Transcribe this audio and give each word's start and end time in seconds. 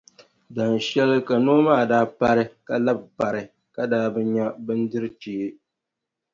Dahinshɛli 0.55 1.17
ka 1.27 1.35
noo 1.45 1.61
maa 1.67 1.83
daa 1.91 2.05
pari 2.19 2.43
ka 2.67 2.73
labi 2.85 3.05
pari 3.17 3.41
ka 3.75 3.81
daa 3.91 4.07
bi 4.13 4.21
nya 4.33 4.45
bindirʼ 4.65 5.11
chee. 5.21 5.47